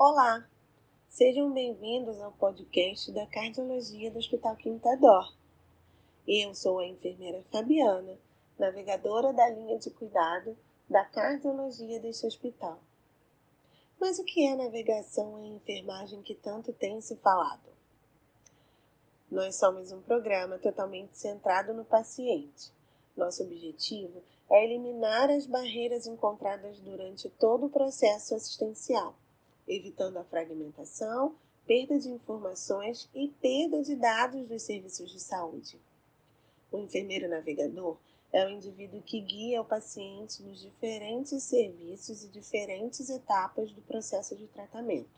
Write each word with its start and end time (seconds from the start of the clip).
Olá, 0.00 0.48
sejam 1.08 1.52
bem-vindos 1.52 2.20
ao 2.20 2.30
podcast 2.30 3.10
da 3.10 3.26
Cardiologia 3.26 4.12
do 4.12 4.20
Hospital 4.20 4.54
Quinta 4.54 4.96
Dor. 4.96 5.34
Eu 6.24 6.54
sou 6.54 6.78
a 6.78 6.86
enfermeira 6.86 7.42
Fabiana, 7.50 8.16
navegadora 8.56 9.32
da 9.32 9.50
linha 9.50 9.76
de 9.76 9.90
cuidado 9.90 10.56
da 10.88 11.04
cardiologia 11.04 11.98
deste 11.98 12.24
hospital. 12.24 12.78
Mas 13.98 14.20
o 14.20 14.24
que 14.24 14.46
é 14.46 14.54
navegação 14.54 15.36
em 15.44 15.56
enfermagem 15.56 16.22
que 16.22 16.36
tanto 16.36 16.72
tem 16.72 17.00
se 17.00 17.16
falado? 17.16 17.68
Nós 19.28 19.56
somos 19.56 19.90
um 19.90 20.00
programa 20.00 20.60
totalmente 20.60 21.18
centrado 21.18 21.74
no 21.74 21.84
paciente. 21.84 22.70
Nosso 23.16 23.42
objetivo 23.42 24.22
é 24.48 24.64
eliminar 24.64 25.28
as 25.28 25.44
barreiras 25.44 26.06
encontradas 26.06 26.78
durante 26.78 27.28
todo 27.30 27.66
o 27.66 27.70
processo 27.70 28.36
assistencial 28.36 29.16
evitando 29.68 30.16
a 30.16 30.24
fragmentação, 30.24 31.36
perda 31.66 31.98
de 31.98 32.08
informações 32.08 33.08
e 33.14 33.28
perda 33.28 33.82
de 33.82 33.94
dados 33.94 34.48
dos 34.48 34.62
serviços 34.62 35.10
de 35.10 35.20
saúde. 35.20 35.78
O 36.72 36.78
enfermeiro 36.78 37.28
navegador 37.28 37.98
é 38.32 38.46
o 38.46 38.50
indivíduo 38.50 39.02
que 39.02 39.20
guia 39.20 39.60
o 39.60 39.64
paciente 39.64 40.42
nos 40.42 40.60
diferentes 40.60 41.42
serviços 41.42 42.24
e 42.24 42.28
diferentes 42.28 43.08
etapas 43.08 43.70
do 43.70 43.82
processo 43.82 44.34
de 44.34 44.46
tratamento. 44.46 45.08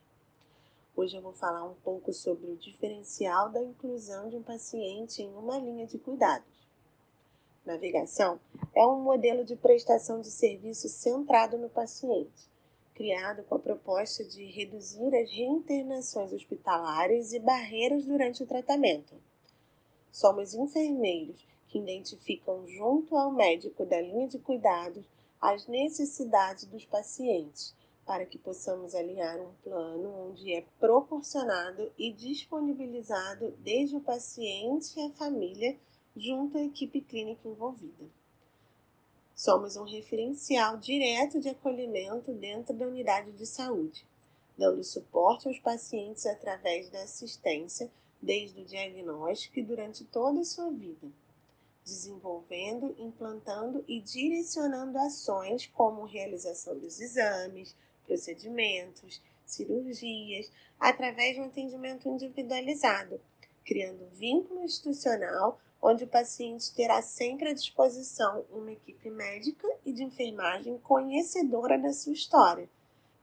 Hoje 0.96 1.16
eu 1.16 1.22
vou 1.22 1.32
falar 1.32 1.64
um 1.64 1.74
pouco 1.74 2.12
sobre 2.12 2.50
o 2.50 2.56
diferencial 2.56 3.48
da 3.48 3.62
inclusão 3.62 4.28
de 4.28 4.36
um 4.36 4.42
paciente 4.42 5.22
em 5.22 5.32
uma 5.34 5.58
linha 5.58 5.86
de 5.86 5.98
cuidados. 5.98 6.68
Navegação 7.64 8.40
é 8.74 8.84
um 8.84 9.00
modelo 9.00 9.44
de 9.44 9.54
prestação 9.54 10.20
de 10.20 10.30
serviço 10.30 10.88
centrado 10.88 11.56
no 11.56 11.68
paciente 11.68 12.50
criado 13.00 13.42
com 13.44 13.54
a 13.54 13.58
proposta 13.58 14.22
de 14.22 14.44
reduzir 14.44 15.16
as 15.16 15.30
reinternações 15.30 16.34
hospitalares 16.34 17.32
e 17.32 17.38
barreiras 17.38 18.04
durante 18.04 18.42
o 18.42 18.46
tratamento. 18.46 19.14
Somos 20.12 20.52
enfermeiros 20.52 21.42
que 21.68 21.78
identificam 21.78 22.68
junto 22.68 23.16
ao 23.16 23.32
médico 23.32 23.86
da 23.86 23.98
linha 23.98 24.28
de 24.28 24.38
cuidados 24.38 25.02
as 25.40 25.66
necessidades 25.66 26.66
dos 26.66 26.84
pacientes, 26.84 27.74
para 28.04 28.26
que 28.26 28.36
possamos 28.36 28.94
alinhar 28.94 29.40
um 29.40 29.54
plano 29.64 30.28
onde 30.28 30.52
é 30.52 30.62
proporcionado 30.78 31.90
e 31.96 32.12
disponibilizado 32.12 33.52
desde 33.60 33.96
o 33.96 34.02
paciente 34.02 35.00
e 35.00 35.06
a 35.06 35.10
família 35.12 35.74
junto 36.14 36.58
à 36.58 36.62
equipe 36.62 37.00
clínica 37.00 37.48
envolvida. 37.48 38.19
Somos 39.40 39.74
um 39.74 39.84
referencial 39.84 40.76
direto 40.76 41.40
de 41.40 41.48
acolhimento 41.48 42.30
dentro 42.30 42.74
da 42.74 42.86
unidade 42.86 43.32
de 43.32 43.46
saúde, 43.46 44.06
dando 44.54 44.84
suporte 44.84 45.48
aos 45.48 45.58
pacientes 45.58 46.26
através 46.26 46.90
da 46.90 47.04
assistência 47.04 47.90
desde 48.20 48.60
o 48.60 48.64
diagnóstico 48.66 49.58
e 49.58 49.62
durante 49.62 50.04
toda 50.04 50.42
a 50.42 50.44
sua 50.44 50.70
vida, 50.70 51.08
desenvolvendo, 51.82 52.94
implantando 52.98 53.82
e 53.88 54.02
direcionando 54.02 54.98
ações 54.98 55.66
como 55.68 56.04
realização 56.04 56.78
dos 56.78 57.00
exames, 57.00 57.74
procedimentos, 58.04 59.22
cirurgias, 59.46 60.52
através 60.78 61.36
de 61.36 61.40
um 61.40 61.46
atendimento 61.46 62.06
individualizado, 62.06 63.18
criando 63.64 64.08
vínculo 64.12 64.64
institucional 64.64 65.60
onde 65.82 66.04
o 66.04 66.08
paciente 66.08 66.74
terá 66.74 67.00
sempre 67.00 67.48
à 67.48 67.54
disposição 67.54 68.44
uma 68.50 68.72
equipe 68.72 69.10
médica 69.10 69.66
e 69.84 69.92
de 69.92 70.04
enfermagem 70.04 70.78
conhecedora 70.78 71.78
da 71.78 71.92
sua 71.92 72.12
história, 72.12 72.68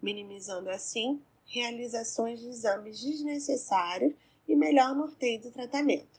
minimizando 0.02 0.70
assim 0.70 1.22
realizações 1.46 2.40
de 2.40 2.48
exames 2.48 3.00
desnecessários 3.00 4.14
e 4.48 4.56
melhor 4.56 4.96
norteio 4.96 5.42
do 5.42 5.52
tratamento. 5.52 6.18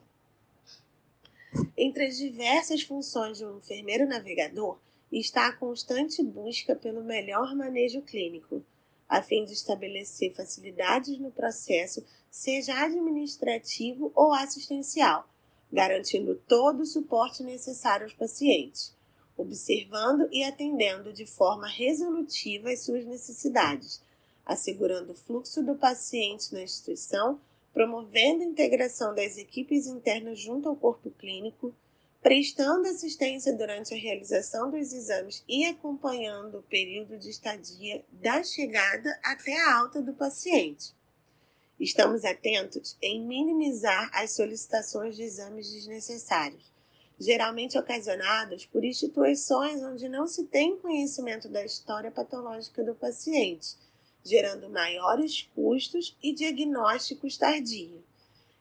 Entre 1.76 2.06
as 2.06 2.16
diversas 2.16 2.82
funções 2.82 3.38
de 3.38 3.44
um 3.44 3.58
enfermeiro 3.58 4.06
navegador 4.06 4.78
está 5.10 5.48
a 5.48 5.52
constante 5.52 6.22
busca 6.22 6.76
pelo 6.76 7.02
melhor 7.02 7.54
manejo 7.54 8.02
clínico, 8.02 8.62
a 9.08 9.22
fim 9.22 9.44
de 9.44 9.52
estabelecer 9.52 10.34
facilidades 10.34 11.18
no 11.18 11.30
processo, 11.30 12.04
seja 12.30 12.84
administrativo 12.84 14.12
ou 14.14 14.32
assistencial 14.34 15.28
garantindo 15.72 16.34
todo 16.48 16.80
o 16.80 16.86
suporte 16.86 17.42
necessário 17.42 18.04
aos 18.04 18.14
pacientes, 18.14 18.94
observando 19.36 20.28
e 20.32 20.42
atendendo 20.42 21.12
de 21.12 21.26
forma 21.26 21.68
resolutiva 21.68 22.70
as 22.70 22.80
suas 22.80 23.04
necessidades, 23.04 24.02
assegurando 24.44 25.12
o 25.12 25.16
fluxo 25.16 25.62
do 25.62 25.74
paciente 25.74 26.52
na 26.54 26.62
instituição, 26.62 27.38
promovendo 27.72 28.42
a 28.42 28.46
integração 28.46 29.14
das 29.14 29.36
equipes 29.36 29.86
internas 29.86 30.40
junto 30.40 30.68
ao 30.68 30.76
corpo 30.76 31.10
clínico, 31.10 31.74
prestando 32.20 32.88
assistência 32.88 33.52
durante 33.52 33.94
a 33.94 33.96
realização 33.96 34.70
dos 34.70 34.92
exames 34.92 35.44
e 35.48 35.64
acompanhando 35.66 36.58
o 36.58 36.62
período 36.62 37.16
de 37.16 37.30
estadia 37.30 38.04
da 38.10 38.42
chegada 38.42 39.18
até 39.22 39.56
a 39.60 39.78
alta 39.78 40.02
do 40.02 40.12
paciente. 40.12 40.94
Estamos 41.78 42.24
atentos 42.24 42.96
em 43.00 43.24
minimizar 43.24 44.10
as 44.12 44.32
solicitações 44.32 45.14
de 45.14 45.22
exames 45.22 45.70
desnecessários, 45.70 46.72
geralmente 47.20 47.78
ocasionadas 47.78 48.66
por 48.66 48.84
instituições 48.84 49.80
onde 49.84 50.08
não 50.08 50.26
se 50.26 50.44
tem 50.44 50.76
conhecimento 50.76 51.48
da 51.48 51.64
história 51.64 52.10
patológica 52.10 52.82
do 52.82 52.96
paciente, 52.96 53.76
gerando 54.24 54.68
maiores 54.68 55.48
custos 55.54 56.18
e 56.20 56.34
diagnósticos 56.34 57.36
tardios. 57.36 58.02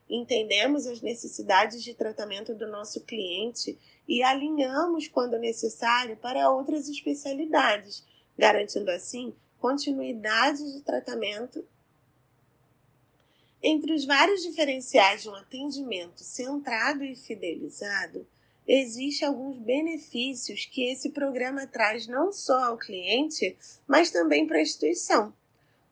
Entendemos 0.10 0.88
as 0.88 1.02
necessidades 1.02 1.84
de 1.84 1.94
tratamento 1.94 2.56
do 2.56 2.68
nosso 2.68 3.02
cliente 3.02 3.78
e 4.08 4.24
alinhamos, 4.24 5.08
quando 5.08 5.38
necessário, 5.38 6.16
para 6.18 6.50
outras 6.50 6.88
especialidades, 6.88 8.06
garantindo 8.38 8.90
assim 8.90 9.34
continuidade 9.60 10.64
de 10.72 10.82
tratamento 10.82 11.66
entre 13.62 13.94
os 13.94 14.06
vários 14.06 14.44
diferenciais 14.44 15.24
de 15.24 15.30
um 15.30 15.36
atendimento 15.36 16.24
centrado 16.24 17.04
e 17.04 17.16
fidelizado, 17.16 18.28
existem 18.68 19.28
alguns 19.28 19.58
benefícios 19.58 20.66
que 20.66 20.90
esse 20.90 21.10
programa 21.10 21.66
traz 21.66 22.08
não 22.08 22.32
só 22.32 22.66
ao 22.66 22.78
cliente, 22.78 23.58
mas 23.88 24.12
também 24.12 24.46
para 24.46 24.58
a 24.58 24.62
instituição, 24.62 25.34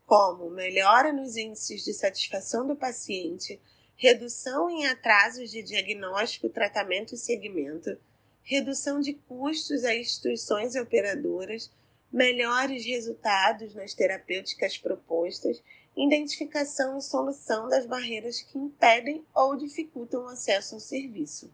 como 0.06 0.50
melhora 0.52 1.12
nos 1.12 1.36
índices 1.36 1.84
de 1.84 1.94
satisfação 1.94 2.68
do 2.68 2.76
paciente, 2.76 3.60
redução 3.96 4.70
em 4.70 4.86
atrasos 4.86 5.52
de 5.52 5.64
diagnóstico, 5.64 6.50
tratamento 6.50 7.16
e 7.16 7.18
segmento, 7.18 7.98
redução 8.44 9.00
de 9.00 9.14
custos 9.14 9.84
a 9.84 9.96
instituições 9.96 10.76
e 10.76 10.80
operadoras, 10.80 11.72
melhores 12.12 12.86
resultados 12.86 13.74
nas 13.74 13.94
terapêuticas 13.94 14.78
propostas 14.78 15.62
identificação 15.96 16.98
e 16.98 17.02
solução 17.02 17.70
das 17.70 17.86
barreiras 17.86 18.42
que 18.42 18.58
impedem 18.58 19.26
ou 19.34 19.56
dificultam 19.56 20.24
o 20.24 20.28
acesso 20.28 20.76
ao 20.76 20.82
serviço. 20.82 21.50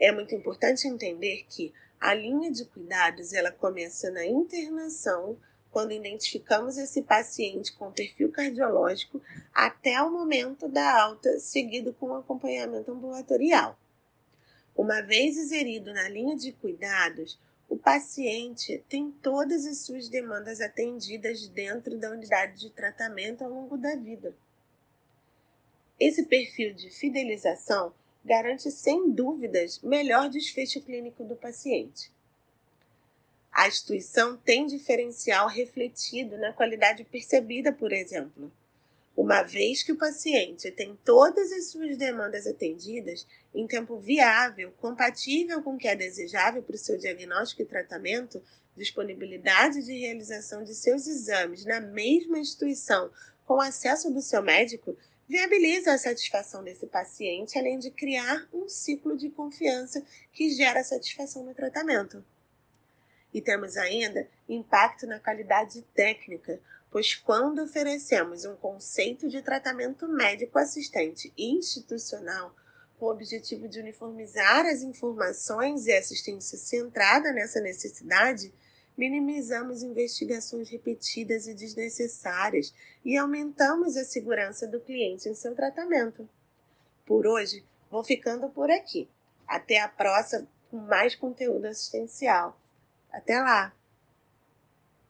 É 0.00 0.10
muito 0.10 0.34
importante 0.34 0.88
entender 0.88 1.44
que 1.48 1.74
a 2.00 2.14
linha 2.14 2.50
de 2.50 2.64
cuidados 2.64 3.32
ela 3.32 3.50
começa 3.50 4.10
na 4.10 4.24
internação, 4.24 5.36
quando 5.70 5.92
identificamos 5.92 6.76
esse 6.76 7.02
paciente 7.02 7.72
com 7.72 7.92
perfil 7.92 8.30
cardiológico, 8.30 9.20
até 9.52 10.00
o 10.02 10.10
momento 10.10 10.68
da 10.68 11.02
alta, 11.02 11.38
seguido 11.38 11.92
com 11.92 12.14
acompanhamento 12.14 12.90
ambulatorial. 12.90 13.78
Uma 14.76 15.00
vez 15.00 15.36
inserido 15.36 15.92
na 15.92 16.08
linha 16.08 16.36
de 16.36 16.52
cuidados, 16.52 17.38
o 17.68 17.76
paciente 17.76 18.82
tem 18.88 19.10
todas 19.10 19.66
as 19.66 19.78
suas 19.78 20.08
demandas 20.08 20.60
atendidas 20.60 21.46
dentro 21.48 21.98
da 21.98 22.10
unidade 22.10 22.60
de 22.60 22.70
tratamento 22.70 23.44
ao 23.44 23.50
longo 23.50 23.76
da 23.76 23.94
vida. 23.94 24.34
Esse 26.00 26.24
perfil 26.24 26.72
de 26.72 26.90
fidelização 26.90 27.92
garante, 28.24 28.70
sem 28.70 29.10
dúvidas, 29.10 29.80
melhor 29.80 30.30
desfecho 30.30 30.80
clínico 30.80 31.24
do 31.24 31.36
paciente. 31.36 32.10
A 33.58 33.66
instituição 33.66 34.36
tem 34.36 34.68
diferencial 34.68 35.48
refletido 35.48 36.38
na 36.38 36.52
qualidade 36.52 37.02
percebida, 37.02 37.72
por 37.72 37.92
exemplo. 37.92 38.52
Uma 39.16 39.42
vez 39.42 39.82
que 39.82 39.90
o 39.90 39.98
paciente 39.98 40.70
tem 40.70 40.96
todas 41.04 41.50
as 41.50 41.72
suas 41.72 41.96
demandas 41.96 42.46
atendidas 42.46 43.26
em 43.52 43.66
tempo 43.66 43.98
viável, 43.98 44.72
compatível 44.80 45.60
com 45.60 45.74
o 45.74 45.76
que 45.76 45.88
é 45.88 45.96
desejável 45.96 46.62
para 46.62 46.76
o 46.76 46.78
seu 46.78 46.96
diagnóstico 46.96 47.62
e 47.62 47.66
tratamento, 47.66 48.40
disponibilidade 48.76 49.84
de 49.84 49.92
realização 49.92 50.62
de 50.62 50.72
seus 50.72 51.08
exames 51.08 51.64
na 51.64 51.80
mesma 51.80 52.38
instituição 52.38 53.10
com 53.44 53.60
acesso 53.60 54.08
do 54.08 54.22
seu 54.22 54.40
médico, 54.40 54.96
viabiliza 55.28 55.92
a 55.92 55.98
satisfação 55.98 56.62
desse 56.62 56.86
paciente, 56.86 57.58
além 57.58 57.80
de 57.80 57.90
criar 57.90 58.46
um 58.52 58.68
ciclo 58.68 59.16
de 59.16 59.28
confiança 59.28 60.00
que 60.32 60.48
gera 60.50 60.84
satisfação 60.84 61.42
no 61.42 61.52
tratamento. 61.52 62.24
E 63.32 63.40
temos 63.40 63.76
ainda 63.76 64.28
impacto 64.48 65.06
na 65.06 65.20
qualidade 65.20 65.82
técnica, 65.94 66.60
pois 66.90 67.14
quando 67.14 67.62
oferecemos 67.62 68.44
um 68.44 68.56
conceito 68.56 69.28
de 69.28 69.42
tratamento 69.42 70.08
médico 70.08 70.58
assistente 70.58 71.32
institucional 71.36 72.54
com 72.98 73.06
o 73.06 73.10
objetivo 73.10 73.68
de 73.68 73.80
uniformizar 73.80 74.66
as 74.66 74.82
informações 74.82 75.86
e 75.86 75.92
assistência 75.92 76.58
centrada 76.58 77.32
nessa 77.32 77.60
necessidade, 77.60 78.52
minimizamos 78.96 79.82
investigações 79.82 80.68
repetidas 80.68 81.46
e 81.46 81.54
desnecessárias 81.54 82.74
e 83.04 83.16
aumentamos 83.16 83.96
a 83.96 84.04
segurança 84.04 84.66
do 84.66 84.80
cliente 84.80 85.28
em 85.28 85.34
seu 85.34 85.54
tratamento. 85.54 86.28
Por 87.06 87.26
hoje, 87.26 87.64
vou 87.88 88.02
ficando 88.02 88.48
por 88.48 88.70
aqui. 88.70 89.08
Até 89.46 89.80
a 89.80 89.88
próxima 89.88 90.48
com 90.68 90.76
mais 90.78 91.14
conteúdo 91.14 91.66
assistencial. 91.66 92.58
Até 93.12 93.40
lá! 93.40 93.72